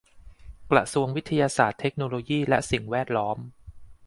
[0.71, 3.37] กระทรวงวิทยาศาสตร์ เทคโนโลยี และสิ่งแวดล้อม